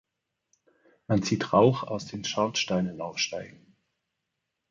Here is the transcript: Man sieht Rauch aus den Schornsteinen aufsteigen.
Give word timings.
Man 1.05 1.21
sieht 1.21 1.53
Rauch 1.53 1.83
aus 1.83 2.07
den 2.07 2.23
Schornsteinen 2.23 3.01
aufsteigen. 3.01 3.75